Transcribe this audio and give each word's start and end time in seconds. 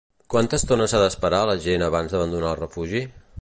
Quanta 0.35 0.57
estona 0.61 0.87
s'ha 0.93 1.01
d'esperar 1.03 1.43
la 1.51 1.57
gent 1.67 1.85
abans 1.89 2.15
d'abandonar 2.17 2.55
el 2.55 2.61
refugi? 2.65 3.05